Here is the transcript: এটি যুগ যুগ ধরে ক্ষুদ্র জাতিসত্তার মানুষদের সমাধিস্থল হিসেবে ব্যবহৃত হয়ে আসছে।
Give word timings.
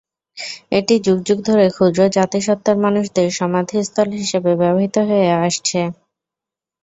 এটি 0.71 0.95
যুগ 1.05 1.19
যুগ 1.27 1.39
ধরে 1.47 1.65
ক্ষুদ্র 1.69 1.99
জাতিসত্তার 2.17 2.77
মানুষদের 2.85 3.27
সমাধিস্থল 3.39 4.07
হিসেবে 4.19 4.51
ব্যবহৃত 4.61 4.95
হয়ে 5.09 5.29
আসছে। 5.41 5.81